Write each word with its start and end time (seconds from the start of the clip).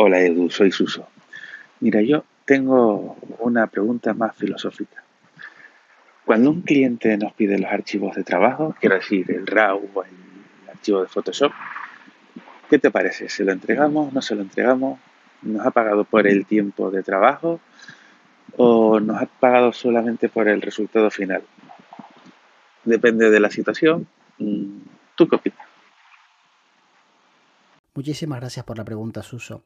Hola 0.00 0.20
Edu, 0.20 0.48
soy 0.48 0.70
Suso. 0.70 1.08
Mira, 1.80 2.00
yo 2.02 2.24
tengo 2.44 3.16
una 3.40 3.66
pregunta 3.66 4.14
más 4.14 4.36
filosófica. 4.36 5.02
Cuando 6.24 6.50
un 6.50 6.62
cliente 6.62 7.16
nos 7.16 7.32
pide 7.32 7.58
los 7.58 7.68
archivos 7.68 8.14
de 8.14 8.22
trabajo, 8.22 8.76
quiero 8.78 8.94
decir 8.94 9.28
el 9.32 9.44
RAW 9.44 9.90
o 9.94 10.04
el 10.04 10.70
archivo 10.70 11.00
de 11.00 11.08
Photoshop, 11.08 11.50
¿qué 12.70 12.78
te 12.78 12.92
parece? 12.92 13.28
¿Se 13.28 13.42
lo 13.42 13.50
entregamos? 13.50 14.12
¿No 14.12 14.22
se 14.22 14.36
lo 14.36 14.42
entregamos? 14.42 15.00
¿Nos 15.42 15.66
ha 15.66 15.72
pagado 15.72 16.04
por 16.04 16.28
el 16.28 16.46
tiempo 16.46 16.92
de 16.92 17.02
trabajo? 17.02 17.58
¿O 18.56 19.00
nos 19.00 19.20
ha 19.20 19.26
pagado 19.26 19.72
solamente 19.72 20.28
por 20.28 20.46
el 20.46 20.62
resultado 20.62 21.10
final? 21.10 21.42
Depende 22.84 23.30
de 23.30 23.40
la 23.40 23.50
situación. 23.50 24.06
Mm, 24.38 24.78
¿Tú 25.16 25.26
qué 25.26 25.34
opinas? 25.34 25.67
Muchísimas 27.98 28.38
gracias 28.38 28.64
por 28.64 28.78
la 28.78 28.84
pregunta, 28.84 29.24
Suso. 29.24 29.64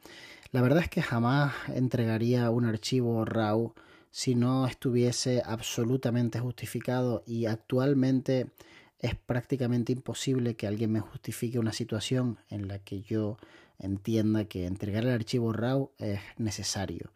La 0.53 0.63
verdad 0.63 0.85
es 0.85 0.89
que 0.89 1.03
jamás 1.03 1.53
entregaría 1.69 2.49
un 2.49 2.65
archivo 2.65 3.27
RAW 3.27 3.75
si 4.11 4.35
no 4.35 4.67
estuviese 4.67 5.43
absolutamente 5.45 6.41
justificado 6.41 7.23
y 7.27 7.45
actualmente 7.45 8.47
es 9.01 9.17
prácticamente 9.17 9.93
imposible 9.93 10.57
que 10.57 10.67
alguien 10.67 10.93
me 10.93 11.01
justifique 11.01 11.59
una 11.59 11.75
situación 11.75 12.39
en 12.49 12.69
la 12.69 12.79
que 12.79 13.03
yo 13.03 13.37
entienda 13.79 14.47
que 14.47 14.65
entregar 14.65 15.05
el 15.05 15.11
archivo 15.11 15.53
RAW 15.53 15.91
es 15.99 16.21
necesario. 16.39 17.11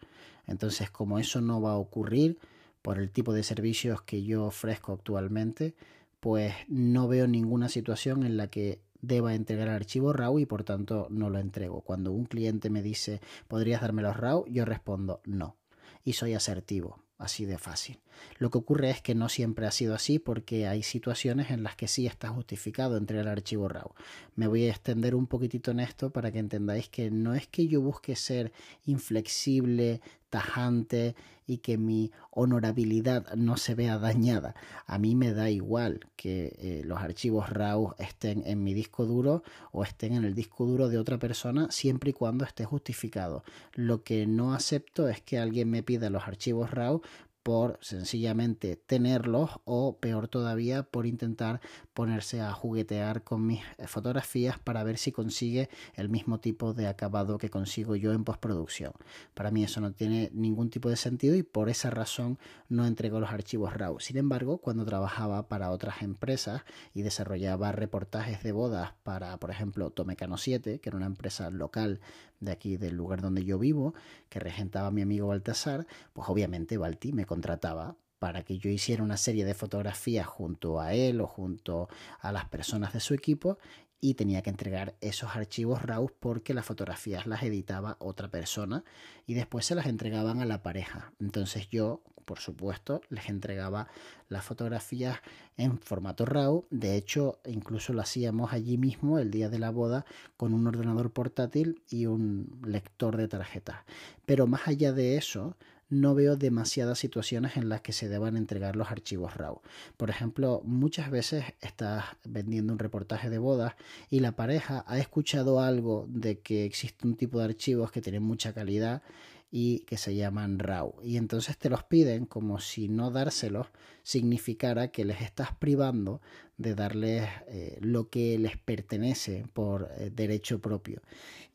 Entonces, 0.46 0.90
como 0.90 1.18
eso 1.18 1.40
no 1.40 1.62
va 1.62 1.70
a 1.70 1.78
ocurrir 1.78 2.38
por 2.82 2.98
el 2.98 3.10
tipo 3.10 3.32
de 3.32 3.42
servicios 3.42 4.02
que 4.02 4.22
yo 4.22 4.44
ofrezco 4.44 4.92
actualmente, 4.92 5.74
pues 6.20 6.52
no 6.68 7.08
veo 7.08 7.26
ninguna 7.26 7.70
situación 7.70 8.22
en 8.24 8.36
la 8.36 8.48
que 8.48 8.80
deba 9.00 9.34
entregar 9.34 9.68
el 9.68 9.74
archivo 9.74 10.12
RAW 10.12 10.38
y 10.38 10.46
por 10.46 10.64
tanto 10.64 11.06
no 11.10 11.30
lo 11.30 11.38
entrego. 11.38 11.80
Cuando 11.82 12.12
un 12.12 12.26
cliente 12.26 12.70
me 12.70 12.82
dice, 12.82 13.20
¿podrías 13.48 13.80
darme 13.80 14.02
los 14.02 14.16
RAW? 14.16 14.46
Yo 14.48 14.64
respondo 14.64 15.20
no. 15.24 15.56
Y 16.04 16.12
soy 16.12 16.34
asertivo, 16.34 17.02
así 17.18 17.46
de 17.46 17.58
fácil. 17.58 17.98
Lo 18.38 18.50
que 18.50 18.58
ocurre 18.58 18.90
es 18.90 19.02
que 19.02 19.14
no 19.14 19.28
siempre 19.28 19.66
ha 19.66 19.70
sido 19.70 19.94
así 19.94 20.18
porque 20.18 20.66
hay 20.66 20.82
situaciones 20.82 21.50
en 21.50 21.62
las 21.62 21.76
que 21.76 21.88
sí 21.88 22.06
está 22.06 22.28
justificado 22.28 22.96
entregar 22.96 23.26
el 23.26 23.32
archivo 23.32 23.68
RAW. 23.68 23.92
Me 24.34 24.46
voy 24.46 24.64
a 24.64 24.70
extender 24.70 25.14
un 25.14 25.26
poquitito 25.26 25.70
en 25.70 25.80
esto 25.80 26.10
para 26.10 26.30
que 26.30 26.38
entendáis 26.38 26.88
que 26.88 27.10
no 27.10 27.34
es 27.34 27.46
que 27.46 27.66
yo 27.66 27.80
busque 27.80 28.16
ser 28.16 28.52
inflexible, 28.84 30.00
tajante 30.30 31.14
y 31.46 31.58
que 31.58 31.78
mi 31.78 32.10
honorabilidad 32.30 33.32
no 33.34 33.56
se 33.56 33.74
vea 33.74 33.98
dañada. 33.98 34.54
A 34.86 34.98
mí 34.98 35.14
me 35.14 35.32
da 35.32 35.48
igual 35.50 36.00
que 36.16 36.56
eh, 36.58 36.82
los 36.84 36.98
archivos 36.98 37.50
RAW 37.50 37.94
estén 37.98 38.42
en 38.46 38.64
mi 38.64 38.74
disco 38.74 39.06
duro 39.06 39.42
o 39.70 39.84
estén 39.84 40.14
en 40.14 40.24
el 40.24 40.34
disco 40.34 40.66
duro 40.66 40.88
de 40.88 40.98
otra 40.98 41.18
persona 41.18 41.68
siempre 41.70 42.10
y 42.10 42.14
cuando 42.14 42.44
esté 42.44 42.64
justificado. 42.64 43.44
Lo 43.74 44.02
que 44.02 44.26
no 44.26 44.54
acepto 44.54 45.08
es 45.08 45.20
que 45.20 45.38
alguien 45.38 45.70
me 45.70 45.82
pida 45.82 46.10
los 46.10 46.24
archivos 46.24 46.70
RAW 46.70 47.02
por 47.46 47.78
sencillamente 47.80 48.74
tenerlos 48.74 49.50
o 49.64 49.98
peor 49.98 50.26
todavía 50.26 50.82
por 50.82 51.06
intentar 51.06 51.60
ponerse 51.94 52.40
a 52.40 52.52
juguetear 52.52 53.22
con 53.22 53.46
mis 53.46 53.60
eh, 53.78 53.86
fotografías 53.86 54.58
para 54.58 54.82
ver 54.82 54.98
si 54.98 55.12
consigue 55.12 55.68
el 55.94 56.08
mismo 56.08 56.40
tipo 56.40 56.74
de 56.74 56.88
acabado 56.88 57.38
que 57.38 57.48
consigo 57.48 57.94
yo 57.94 58.12
en 58.12 58.24
postproducción. 58.24 58.94
Para 59.32 59.52
mí 59.52 59.62
eso 59.62 59.80
no 59.80 59.92
tiene 59.92 60.28
ningún 60.34 60.70
tipo 60.70 60.90
de 60.90 60.96
sentido 60.96 61.36
y 61.36 61.44
por 61.44 61.68
esa 61.68 61.88
razón 61.88 62.36
no 62.68 62.84
entrego 62.84 63.20
los 63.20 63.30
archivos 63.30 63.74
RAW. 63.74 64.00
Sin 64.00 64.16
embargo, 64.16 64.58
cuando 64.58 64.84
trabajaba 64.84 65.46
para 65.46 65.70
otras 65.70 66.02
empresas 66.02 66.62
y 66.94 67.02
desarrollaba 67.02 67.70
reportajes 67.70 68.42
de 68.42 68.50
bodas 68.50 68.94
para, 69.04 69.36
por 69.36 69.52
ejemplo, 69.52 69.90
Tomecano 69.90 70.36
7, 70.36 70.80
que 70.80 70.88
era 70.88 70.96
una 70.96 71.06
empresa 71.06 71.48
local 71.50 72.00
de 72.40 72.52
aquí 72.52 72.76
del 72.76 72.96
lugar 72.96 73.22
donde 73.22 73.44
yo 73.44 73.58
vivo, 73.58 73.94
que 74.28 74.40
regentaba 74.40 74.90
mi 74.90 75.02
amigo 75.02 75.28
Baltasar, 75.28 75.86
pues 76.12 76.28
obviamente 76.28 76.76
Balti 76.76 77.12
me 77.12 77.24
contrataba 77.36 77.96
para 78.18 78.44
que 78.44 78.56
yo 78.56 78.70
hiciera 78.70 79.02
una 79.02 79.18
serie 79.18 79.44
de 79.44 79.52
fotografías 79.52 80.26
junto 80.26 80.80
a 80.80 80.94
él 80.94 81.20
o 81.20 81.26
junto 81.26 81.90
a 82.18 82.32
las 82.32 82.46
personas 82.46 82.94
de 82.94 83.00
su 83.00 83.12
equipo 83.12 83.58
y 84.00 84.14
tenía 84.14 84.40
que 84.40 84.48
entregar 84.48 84.94
esos 85.02 85.36
archivos 85.36 85.82
RAW 85.82 86.10
porque 86.18 86.54
las 86.54 86.64
fotografías 86.64 87.26
las 87.26 87.42
editaba 87.42 87.96
otra 87.98 88.30
persona 88.30 88.84
y 89.26 89.34
después 89.34 89.66
se 89.66 89.74
las 89.74 89.84
entregaban 89.84 90.40
a 90.40 90.46
la 90.46 90.62
pareja. 90.62 91.12
Entonces 91.20 91.68
yo, 91.68 92.00
por 92.24 92.38
supuesto, 92.38 93.02
les 93.10 93.28
entregaba 93.28 93.88
las 94.30 94.42
fotografías 94.42 95.18
en 95.58 95.78
formato 95.78 96.24
RAW. 96.24 96.64
De 96.70 96.96
hecho, 96.96 97.38
incluso 97.44 97.92
lo 97.92 98.00
hacíamos 98.00 98.54
allí 98.54 98.78
mismo 98.78 99.18
el 99.18 99.30
día 99.30 99.50
de 99.50 99.58
la 99.58 99.70
boda 99.70 100.06
con 100.38 100.54
un 100.54 100.66
ordenador 100.66 101.10
portátil 101.10 101.82
y 101.90 102.06
un 102.06 102.60
lector 102.64 103.18
de 103.18 103.28
tarjetas. 103.28 103.84
Pero 104.24 104.46
más 104.46 104.68
allá 104.68 104.92
de 104.92 105.18
eso, 105.18 105.54
no 105.88 106.14
veo 106.14 106.36
demasiadas 106.36 106.98
situaciones 106.98 107.56
en 107.56 107.68
las 107.68 107.80
que 107.80 107.92
se 107.92 108.08
deban 108.08 108.36
entregar 108.36 108.76
los 108.76 108.90
archivos 108.90 109.36
RAW. 109.36 109.60
Por 109.96 110.10
ejemplo, 110.10 110.62
muchas 110.64 111.10
veces 111.10 111.44
estás 111.60 112.04
vendiendo 112.24 112.72
un 112.72 112.78
reportaje 112.78 113.30
de 113.30 113.38
bodas 113.38 113.74
y 114.10 114.20
la 114.20 114.32
pareja 114.32 114.84
ha 114.86 114.98
escuchado 114.98 115.60
algo 115.60 116.06
de 116.08 116.40
que 116.40 116.64
existe 116.64 117.06
un 117.06 117.16
tipo 117.16 117.38
de 117.38 117.46
archivos 117.46 117.92
que 117.92 118.00
tienen 118.02 118.22
mucha 118.22 118.52
calidad 118.52 119.02
y 119.50 119.80
que 119.80 119.96
se 119.96 120.14
llaman 120.14 120.58
RAW. 120.58 120.96
Y 121.02 121.16
entonces 121.16 121.56
te 121.56 121.70
los 121.70 121.84
piden 121.84 122.26
como 122.26 122.60
si 122.60 122.88
no 122.88 123.10
dárselos 123.10 123.68
significara 124.02 124.88
que 124.88 125.04
les 125.04 125.20
estás 125.20 125.54
privando 125.54 126.20
de 126.58 126.74
darles 126.74 127.28
eh, 127.48 127.78
lo 127.80 128.08
que 128.08 128.38
les 128.38 128.56
pertenece 128.56 129.44
por 129.52 129.90
eh, 129.96 130.10
derecho 130.14 130.60
propio. 130.60 131.02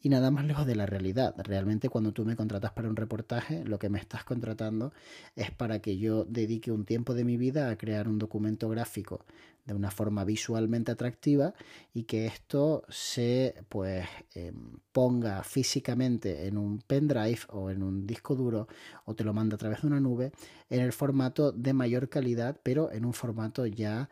Y 0.01 0.09
nada 0.09 0.31
más 0.31 0.45
lejos 0.45 0.65
de 0.65 0.75
la 0.75 0.85
realidad. 0.85 1.35
Realmente 1.37 1.89
cuando 1.89 2.11
tú 2.11 2.25
me 2.25 2.35
contratas 2.35 2.71
para 2.71 2.89
un 2.89 2.95
reportaje, 2.95 3.63
lo 3.65 3.77
que 3.77 3.89
me 3.89 3.99
estás 3.99 4.23
contratando 4.23 4.93
es 5.35 5.51
para 5.51 5.79
que 5.79 5.97
yo 5.97 6.25
dedique 6.25 6.71
un 6.71 6.85
tiempo 6.85 7.13
de 7.13 7.23
mi 7.23 7.37
vida 7.37 7.69
a 7.69 7.77
crear 7.77 8.07
un 8.07 8.17
documento 8.17 8.67
gráfico 8.69 9.25
de 9.65 9.73
una 9.73 9.91
forma 9.91 10.23
visualmente 10.23 10.91
atractiva 10.91 11.53
y 11.93 12.03
que 12.03 12.25
esto 12.25 12.83
se 12.89 13.55
pues 13.69 14.07
em, 14.33 14.79
ponga 14.91 15.43
físicamente 15.43 16.47
en 16.47 16.57
un 16.57 16.79
pendrive 16.79 17.41
o 17.49 17.69
en 17.69 17.83
un 17.83 18.07
disco 18.07 18.35
duro 18.35 18.67
o 19.05 19.13
te 19.13 19.23
lo 19.23 19.33
manda 19.33 19.55
a 19.55 19.59
través 19.59 19.81
de 19.81 19.87
una 19.87 19.99
nube 19.99 20.31
en 20.69 20.81
el 20.81 20.93
formato 20.93 21.51
de 21.51 21.73
mayor 21.73 22.09
calidad 22.09 22.59
pero 22.63 22.91
en 22.91 23.05
un 23.05 23.13
formato 23.13 23.65
ya 23.65 24.09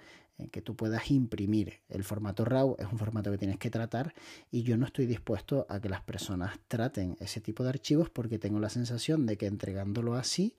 que 0.48 0.62
tú 0.62 0.76
puedas 0.76 1.12
imprimir. 1.12 1.80
El 1.90 2.04
formato 2.04 2.46
RAW 2.46 2.76
es 2.80 2.88
un 2.92 2.98
formato 2.98 3.32
que 3.32 3.38
tienes 3.38 3.58
que 3.58 3.70
tratar 3.70 4.14
y 4.52 4.64
yo 4.64 4.78
no 4.78 4.86
estoy 4.86 5.06
dispuesto 5.06 5.66
a 5.70 5.80
que 5.80 5.90
las 5.90 6.02
personas 6.02 6.60
traten 6.68 7.18
ese 7.20 7.42
tipo 7.42 7.64
de 7.64 7.70
archivos 7.70 8.10
porque 8.10 8.40
tengo 8.40 8.60
la 8.60 8.70
sensación 8.70 9.26
de 9.26 9.38
que 9.38 9.48
entregándolo 9.48 10.16
así 10.16 10.56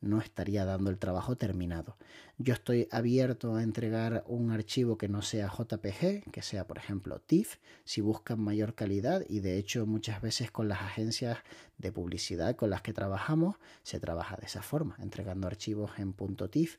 no 0.00 0.20
estaría 0.20 0.64
dando 0.64 0.90
el 0.90 0.98
trabajo 0.98 1.36
terminado. 1.36 1.96
Yo 2.38 2.52
estoy 2.52 2.86
abierto 2.90 3.54
a 3.54 3.62
entregar 3.62 4.24
un 4.26 4.50
archivo 4.50 4.98
que 4.98 5.08
no 5.08 5.22
sea 5.22 5.48
JPG, 5.48 6.30
que 6.30 6.42
sea 6.42 6.66
por 6.66 6.78
ejemplo 6.78 7.18
TIFF, 7.20 7.56
si 7.84 8.00
buscan 8.00 8.40
mayor 8.40 8.74
calidad 8.74 9.24
y 9.28 9.40
de 9.40 9.56
hecho 9.58 9.86
muchas 9.86 10.20
veces 10.20 10.50
con 10.50 10.68
las 10.68 10.82
agencias 10.82 11.38
de 11.78 11.92
publicidad 11.92 12.56
con 12.56 12.70
las 12.70 12.82
que 12.82 12.92
trabajamos 12.92 13.56
se 13.82 14.00
trabaja 14.00 14.36
de 14.36 14.46
esa 14.46 14.62
forma, 14.62 14.96
entregando 15.00 15.46
archivos 15.46 15.92
en 15.98 16.14
.tif 16.50 16.78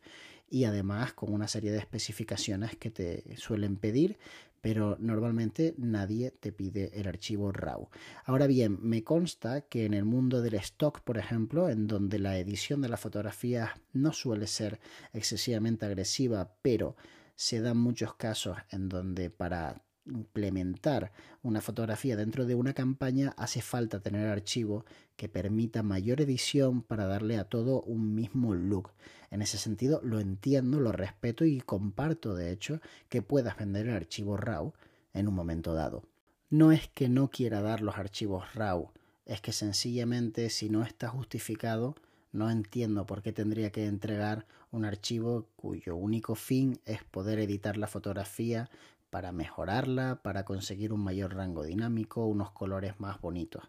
y 0.50 0.66
además 0.66 1.14
con 1.14 1.34
una 1.34 1.48
serie 1.48 1.72
de 1.72 1.80
especificaciones 1.80 2.76
que 2.78 2.90
te 2.90 3.36
suelen 3.38 3.78
pedir 3.78 4.18
pero 4.62 4.98
normalmente 5.00 5.76
nadie 5.78 6.32
te 6.32 6.52
pide 6.52 6.92
el 7.00 7.08
archivo 7.08 7.52
RAW. 7.52 7.90
Ahora 8.26 8.48
bien, 8.48 8.80
me 8.82 9.04
consta 9.04 9.62
que 9.62 9.86
en 9.86 9.94
el 9.94 10.04
mundo 10.04 10.42
del 10.42 10.56
stock, 10.56 11.02
por 11.02 11.18
ejemplo, 11.18 11.70
en 11.70 11.88
donde 11.88 12.20
la 12.20 12.38
edición 12.38 12.82
de 12.82 12.90
las 12.90 13.00
fotografías 13.00 13.70
no 13.94 14.14
suele 14.14 14.48
ser 14.48 14.80
excesivamente 15.14 15.86
agresiva, 15.86 16.56
pero 16.62 16.96
se 17.36 17.62
dan 17.62 17.78
muchos 17.78 18.16
casos 18.16 18.58
en 18.72 18.90
donde 18.90 19.30
para 19.30 19.84
implementar 20.08 21.12
una 21.44 21.62
fotografía 21.62 22.16
dentro 22.16 22.46
de 22.46 22.56
una 22.56 22.74
campaña 22.74 23.34
hace 23.38 23.62
falta 23.62 24.00
tener 24.00 24.28
archivo 24.28 24.86
que 25.16 25.30
permita 25.30 25.84
mayor 25.84 26.22
edición 26.22 26.82
para 26.82 27.06
darle 27.06 27.38
a 27.38 27.46
todo 27.46 27.82
un 27.82 28.16
mismo 28.16 28.54
look. 28.54 28.92
En 29.32 29.42
ese 29.42 29.58
sentido 29.58 30.00
lo 30.04 30.20
entiendo, 30.20 30.80
lo 30.80 30.92
respeto 30.92 31.46
y 31.46 31.62
comparto 31.62 32.36
de 32.36 32.52
hecho 32.52 32.82
que 33.10 33.22
puedas 33.22 33.58
vender 33.58 33.88
el 33.88 33.96
archivo 33.96 34.38
RAW 34.38 34.74
en 35.14 35.28
un 35.28 35.34
momento 35.34 35.74
dado. 35.74 36.04
No 36.50 36.72
es 36.72 36.88
que 36.90 37.10
no 37.10 37.30
quiera 37.30 37.62
dar 37.62 37.82
los 37.82 37.98
archivos 37.98 38.54
RAW, 38.54 38.92
es 39.26 39.42
que 39.42 39.52
sencillamente 39.52 40.50
si 40.50 40.70
no 40.70 40.84
está 40.84 41.10
justificado 41.10 41.96
no 42.32 42.50
entiendo 42.50 43.06
por 43.06 43.22
qué 43.22 43.32
tendría 43.34 43.72
que 43.72 43.86
entregar 43.86 44.46
un 44.72 44.86
archivo 44.86 45.48
cuyo 45.56 45.96
único 45.96 46.36
fin 46.36 46.80
es 46.86 47.04
poder 47.04 47.40
editar 47.40 47.78
la 47.78 47.88
fotografía 47.88 48.70
para 49.10 49.32
mejorarla, 49.32 50.22
para 50.22 50.46
conseguir 50.46 50.94
un 50.94 51.02
mayor 51.02 51.36
rango 51.36 51.64
dinámico, 51.64 52.26
unos 52.26 52.52
colores 52.52 53.00
más 53.00 53.22
bonitos. 53.22 53.64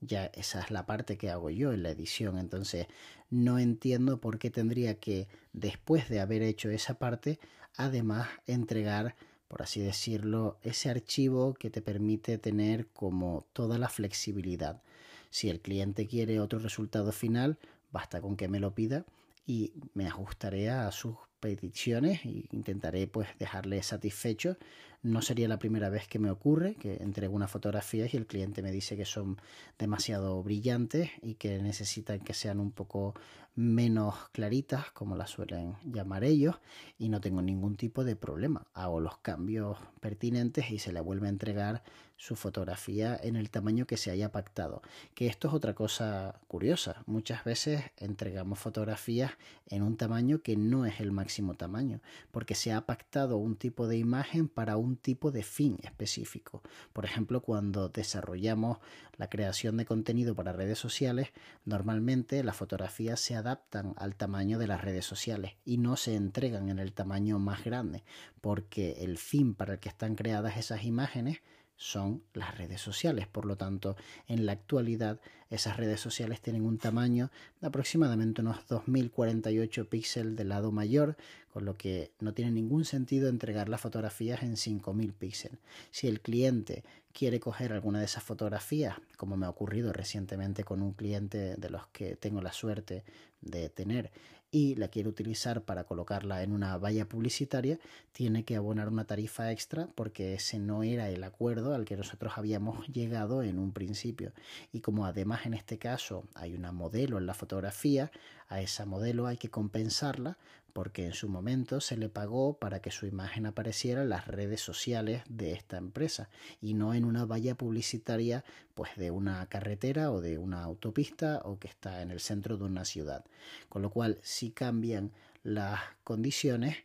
Ya 0.00 0.26
esa 0.26 0.60
es 0.60 0.70
la 0.70 0.86
parte 0.86 1.18
que 1.18 1.30
hago 1.30 1.50
yo 1.50 1.72
en 1.72 1.82
la 1.82 1.90
edición, 1.90 2.38
entonces 2.38 2.86
no 3.30 3.58
entiendo 3.58 4.20
por 4.20 4.38
qué 4.38 4.50
tendría 4.50 5.00
que, 5.00 5.28
después 5.52 6.08
de 6.08 6.20
haber 6.20 6.42
hecho 6.42 6.70
esa 6.70 6.94
parte, 6.94 7.40
además 7.76 8.28
entregar 8.46 9.16
por 9.48 9.62
así 9.62 9.80
decirlo, 9.80 10.58
ese 10.62 10.90
archivo 10.90 11.54
que 11.54 11.70
te 11.70 11.80
permite 11.80 12.36
tener 12.36 12.86
como 12.88 13.46
toda 13.54 13.78
la 13.78 13.88
flexibilidad. 13.88 14.82
Si 15.30 15.48
el 15.48 15.60
cliente 15.60 16.06
quiere 16.06 16.38
otro 16.38 16.58
resultado 16.58 17.12
final, 17.12 17.58
basta 17.90 18.20
con 18.20 18.36
que 18.36 18.48
me 18.48 18.60
lo 18.60 18.74
pida 18.74 19.06
y 19.46 19.72
me 19.94 20.06
ajustaré 20.06 20.68
a 20.68 20.90
sus 20.92 21.16
peticiones 21.40 22.24
e 22.24 22.48
intentaré 22.52 23.06
pues 23.06 23.28
dejarle 23.38 23.82
satisfecho 23.82 24.56
no 25.02 25.22
sería 25.22 25.46
la 25.46 25.58
primera 25.58 25.90
vez 25.90 26.08
que 26.08 26.18
me 26.18 26.30
ocurre 26.30 26.74
que 26.74 26.96
entrego 26.96 27.36
unas 27.36 27.50
fotografías 27.50 28.12
y 28.12 28.16
el 28.16 28.26
cliente 28.26 28.62
me 28.62 28.72
dice 28.72 28.96
que 28.96 29.04
son 29.04 29.40
demasiado 29.78 30.42
brillantes 30.42 31.10
y 31.22 31.34
que 31.34 31.62
necesitan 31.62 32.18
que 32.20 32.34
sean 32.34 32.58
un 32.58 32.72
poco 32.72 33.14
menos 33.58 34.14
claritas, 34.30 34.92
como 34.92 35.16
las 35.16 35.30
suelen 35.30 35.74
llamar 35.84 36.22
ellos, 36.22 36.60
y 36.96 37.08
no 37.08 37.20
tengo 37.20 37.42
ningún 37.42 37.76
tipo 37.76 38.04
de 38.04 38.14
problema. 38.14 38.68
Hago 38.72 39.00
los 39.00 39.18
cambios 39.18 39.78
pertinentes 40.00 40.70
y 40.70 40.78
se 40.78 40.92
le 40.92 41.00
vuelve 41.00 41.26
a 41.26 41.30
entregar 41.30 41.82
su 42.16 42.36
fotografía 42.36 43.18
en 43.20 43.34
el 43.34 43.50
tamaño 43.50 43.84
que 43.84 43.96
se 43.96 44.12
haya 44.12 44.30
pactado. 44.30 44.80
Que 45.14 45.26
esto 45.26 45.48
es 45.48 45.54
otra 45.54 45.74
cosa 45.74 46.40
curiosa. 46.46 47.02
Muchas 47.06 47.42
veces 47.42 47.82
entregamos 47.96 48.60
fotografías 48.60 49.32
en 49.66 49.82
un 49.82 49.96
tamaño 49.96 50.40
que 50.40 50.56
no 50.56 50.86
es 50.86 51.00
el 51.00 51.10
máximo 51.28 51.52
tamaño, 51.52 52.00
porque 52.30 52.54
se 52.54 52.72
ha 52.72 52.86
pactado 52.86 53.36
un 53.36 53.56
tipo 53.56 53.86
de 53.86 53.98
imagen 53.98 54.48
para 54.48 54.78
un 54.78 54.96
tipo 54.96 55.30
de 55.30 55.42
fin 55.42 55.76
específico. 55.82 56.62
Por 56.94 57.04
ejemplo, 57.04 57.42
cuando 57.42 57.90
desarrollamos 57.90 58.78
la 59.18 59.28
creación 59.28 59.76
de 59.76 59.84
contenido 59.84 60.34
para 60.34 60.54
redes 60.54 60.78
sociales, 60.78 61.28
normalmente 61.66 62.42
las 62.42 62.56
fotografías 62.56 63.20
se 63.20 63.36
adaptan 63.36 63.92
al 63.98 64.16
tamaño 64.16 64.58
de 64.58 64.68
las 64.68 64.80
redes 64.80 65.04
sociales 65.04 65.52
y 65.66 65.76
no 65.76 65.96
se 65.96 66.14
entregan 66.14 66.70
en 66.70 66.78
el 66.78 66.94
tamaño 66.94 67.38
más 67.38 67.62
grande, 67.62 68.04
porque 68.40 69.04
el 69.04 69.18
fin 69.18 69.54
para 69.54 69.74
el 69.74 69.80
que 69.80 69.90
están 69.90 70.14
creadas 70.14 70.56
esas 70.56 70.84
imágenes 70.84 71.42
son 71.78 72.22
las 72.34 72.58
redes 72.58 72.80
sociales. 72.82 73.26
Por 73.28 73.46
lo 73.46 73.56
tanto, 73.56 73.96
en 74.26 74.44
la 74.44 74.52
actualidad 74.52 75.20
esas 75.48 75.78
redes 75.78 76.00
sociales 76.00 76.42
tienen 76.42 76.66
un 76.66 76.76
tamaño 76.76 77.30
de 77.60 77.68
aproximadamente 77.68 78.42
unos 78.42 78.66
2048 78.66 79.88
píxeles 79.88 80.36
del 80.36 80.50
lado 80.50 80.72
mayor, 80.72 81.16
con 81.50 81.64
lo 81.64 81.78
que 81.78 82.10
no 82.20 82.34
tiene 82.34 82.50
ningún 82.50 82.84
sentido 82.84 83.28
entregar 83.28 83.68
las 83.68 83.80
fotografías 83.80 84.42
en 84.42 84.56
5000 84.58 85.14
píxeles. 85.14 85.58
Si 85.90 86.08
el 86.08 86.20
cliente 86.20 86.84
quiere 87.12 87.40
coger 87.40 87.72
alguna 87.72 88.00
de 88.00 88.04
esas 88.04 88.24
fotografías, 88.24 88.96
como 89.16 89.36
me 89.36 89.46
ha 89.46 89.50
ocurrido 89.50 89.92
recientemente 89.92 90.64
con 90.64 90.82
un 90.82 90.92
cliente 90.92 91.54
de 91.56 91.70
los 91.70 91.86
que 91.88 92.16
tengo 92.16 92.42
la 92.42 92.52
suerte 92.52 93.04
de 93.40 93.70
tener, 93.70 94.10
y 94.50 94.74
la 94.76 94.88
quiere 94.88 95.08
utilizar 95.08 95.62
para 95.62 95.84
colocarla 95.84 96.42
en 96.42 96.52
una 96.52 96.76
valla 96.78 97.06
publicitaria, 97.06 97.78
tiene 98.12 98.44
que 98.44 98.56
abonar 98.56 98.88
una 98.88 99.04
tarifa 99.04 99.52
extra 99.52 99.88
porque 99.94 100.34
ese 100.34 100.58
no 100.58 100.82
era 100.82 101.10
el 101.10 101.22
acuerdo 101.24 101.74
al 101.74 101.84
que 101.84 101.96
nosotros 101.96 102.32
habíamos 102.36 102.86
llegado 102.88 103.42
en 103.42 103.58
un 103.58 103.72
principio. 103.72 104.32
Y 104.72 104.80
como 104.80 105.06
además 105.06 105.46
en 105.46 105.54
este 105.54 105.78
caso 105.78 106.24
hay 106.34 106.54
una 106.54 106.72
modelo 106.72 107.18
en 107.18 107.26
la 107.26 107.34
fotografía, 107.34 108.10
a 108.48 108.60
esa 108.60 108.86
modelo 108.86 109.26
hay 109.26 109.36
que 109.36 109.50
compensarla 109.50 110.38
porque 110.78 111.06
en 111.06 111.12
su 111.12 111.28
momento 111.28 111.80
se 111.80 111.96
le 111.96 112.08
pagó 112.08 112.56
para 112.56 112.80
que 112.80 112.92
su 112.92 113.06
imagen 113.06 113.46
apareciera 113.46 114.02
en 114.02 114.10
las 114.10 114.28
redes 114.28 114.60
sociales 114.60 115.24
de 115.28 115.50
esta 115.50 115.76
empresa 115.76 116.30
y 116.60 116.74
no 116.74 116.94
en 116.94 117.04
una 117.04 117.24
valla 117.24 117.56
publicitaria 117.56 118.44
pues 118.74 118.94
de 118.94 119.10
una 119.10 119.44
carretera 119.46 120.12
o 120.12 120.20
de 120.20 120.38
una 120.38 120.62
autopista 120.62 121.42
o 121.44 121.58
que 121.58 121.66
está 121.66 122.00
en 122.00 122.12
el 122.12 122.20
centro 122.20 122.58
de 122.58 122.62
una 122.62 122.84
ciudad. 122.84 123.24
Con 123.68 123.82
lo 123.82 123.90
cual, 123.90 124.20
si 124.22 124.52
cambian 124.52 125.10
las 125.42 125.80
condiciones, 126.04 126.76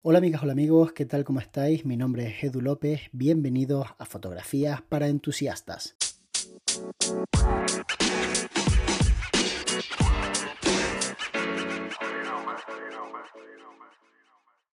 Hola 0.10 0.20
amigas, 0.20 0.42
hola 0.42 0.54
amigos, 0.54 0.94
¿qué 0.94 1.06
tal? 1.06 1.26
¿Cómo 1.26 1.42
estáis? 1.42 1.84
Mi 1.84 1.98
nombre 1.98 2.28
es 2.28 2.42
Edu 2.42 2.62
López, 2.62 3.02
bienvenidos 3.12 3.88
a 3.98 4.06
Fotografías 4.06 4.82
para 4.82 5.10
Entusiastas. 5.10 5.98